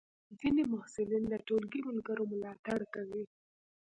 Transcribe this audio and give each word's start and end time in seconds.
ځینې 0.39 0.61
محصلین 0.73 1.23
د 1.29 1.33
ټولګی 1.47 1.81
ملګرو 1.89 2.23
ملاتړ 2.31 2.79
کوي. 2.93 3.23